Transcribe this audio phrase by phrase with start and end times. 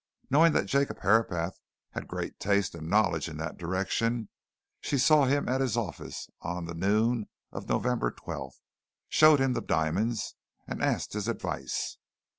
[0.31, 1.59] Knowing that Jacob Herapath
[1.91, 4.29] had great taste and knowledge in that direction,
[4.79, 8.61] she saw him at his office on the noon of November 12th,
[9.09, 10.33] showed him the diamonds,
[10.65, 11.97] and asked his advice.